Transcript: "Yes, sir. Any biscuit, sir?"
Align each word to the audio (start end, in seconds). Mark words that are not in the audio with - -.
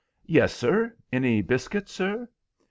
"Yes, 0.25 0.55
sir. 0.55 0.95
Any 1.13 1.43
biscuit, 1.43 1.87
sir?" 1.87 2.27